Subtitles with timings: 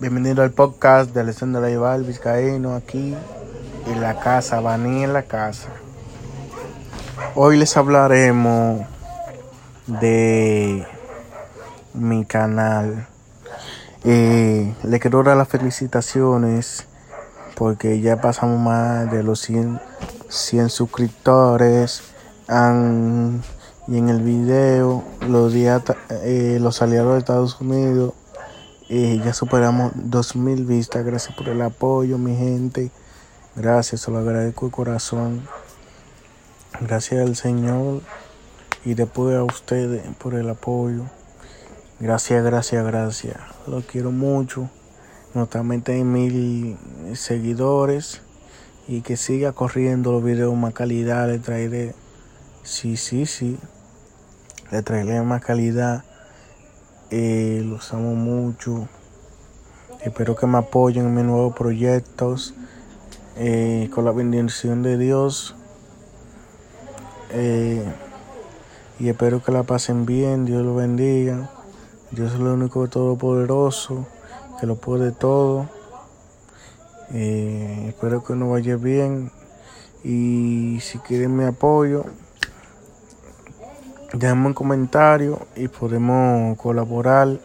[0.00, 3.14] Bienvenido al podcast de Alessandro Ayval Vizcaíno aquí
[3.86, 5.68] en la casa, Baní en la casa.
[7.34, 8.80] Hoy les hablaremos
[9.86, 10.86] de
[11.92, 13.08] mi canal.
[14.04, 16.86] Eh, le quiero dar las felicitaciones
[17.54, 19.82] porque ya pasamos más de los 100,
[20.30, 22.04] 100 suscriptores.
[22.48, 28.14] Y en el video los días, eh, los aliados de Estados Unidos
[28.92, 31.04] eh, ya superamos 2000 vistas.
[31.04, 32.90] Gracias por el apoyo, mi gente.
[33.54, 35.48] Gracias, se lo agradezco de corazón.
[36.80, 38.02] Gracias al Señor
[38.84, 41.04] y después a ustedes por el apoyo.
[42.00, 43.36] Gracias, gracias, gracias.
[43.68, 44.68] Lo quiero mucho.
[45.34, 46.76] Notamente hay mil
[47.14, 48.22] seguidores
[48.88, 51.28] y que siga corriendo los videos más calidad.
[51.28, 51.94] Le traeré,
[52.64, 53.56] sí, sí, sí.
[54.72, 56.02] Le traeré más calidad
[57.10, 58.88] eh, los amo mucho.
[60.02, 62.54] Espero que me apoyen en mis nuevos proyectos.
[63.36, 65.54] Eh, con la bendición de Dios.
[67.30, 67.84] Eh,
[68.98, 70.44] y espero que la pasen bien.
[70.44, 71.50] Dios lo bendiga.
[72.10, 74.06] Dios es el único todopoderoso.
[74.60, 75.68] Que lo puede todo.
[77.12, 79.32] Eh, espero que nos vaya bien.
[80.04, 82.04] Y si quieren mi apoyo,
[84.12, 87.38] déjame un comentario y podemos colaborar.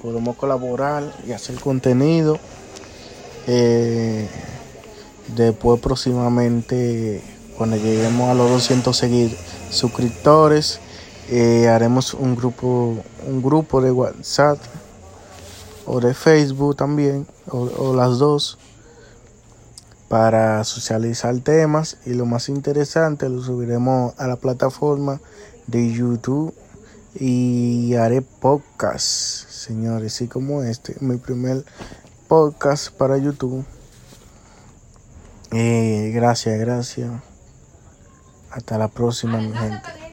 [0.00, 2.38] Podemos colaborar y hacer contenido.
[3.46, 4.28] Eh,
[5.36, 7.22] después próximamente,
[7.56, 9.36] cuando lleguemos a los 200 seguir,
[9.70, 10.80] suscriptores,
[11.30, 12.96] eh, haremos un grupo,
[13.26, 14.58] un grupo de WhatsApp
[15.86, 18.58] o de Facebook también, o las dos
[20.12, 25.22] para socializar temas y lo más interesante lo subiremos a la plataforma
[25.66, 26.54] de YouTube
[27.14, 29.06] y haré podcast,
[29.48, 31.64] señores, así como este, mi primer
[32.28, 33.64] podcast para YouTube.
[35.50, 37.10] Eh, gracias, gracias.
[38.50, 40.01] Hasta la próxima, mi gente.